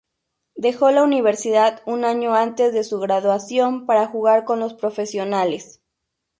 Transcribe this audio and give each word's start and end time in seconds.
Dejó 0.55 0.89
la 0.89 1.03
universidad 1.03 1.83
un 1.85 2.05
año 2.05 2.33
antes 2.33 2.73
de 2.73 2.83
su 2.83 2.99
graduación 2.99 3.85
para 3.85 4.07
jugar 4.07 4.45
con 4.45 4.59
los 4.59 4.73
profesionales. 4.73 5.79